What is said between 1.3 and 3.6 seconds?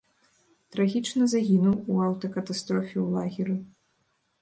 загінуў у аўтакатастрофе ў лагеры.